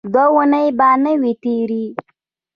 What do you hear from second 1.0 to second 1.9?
نه وې تېرې.